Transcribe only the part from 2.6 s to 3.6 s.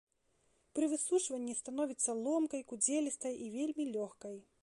кудзелістай і